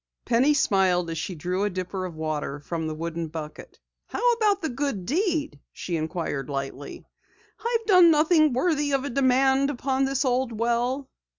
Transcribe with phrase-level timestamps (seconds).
[0.25, 3.79] Penny smiled as she drew a dipper of water from the wooden bucket.
[4.07, 7.05] "How about the good deed?" she inquired lightly.
[7.63, 11.07] "I've done nothing worthy of a demand upon this old well."